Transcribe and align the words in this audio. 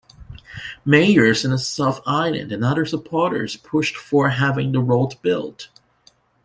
Mayors 0.83 1.45
in 1.45 1.51
the 1.51 1.59
South 1.59 2.01
Island 2.07 2.51
and 2.51 2.65
other 2.65 2.87
supporters 2.87 3.57
pushed 3.57 3.95
for 3.95 4.29
having 4.29 4.71
the 4.71 4.79
road 4.81 5.13
built. 5.21 5.67